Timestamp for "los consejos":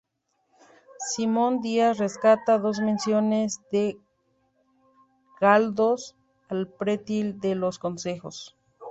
7.53-8.57